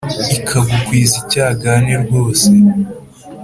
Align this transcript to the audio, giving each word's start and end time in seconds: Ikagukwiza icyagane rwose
Ikagukwiza 0.37 1.15
icyagane 1.23 1.93
rwose 2.03 2.47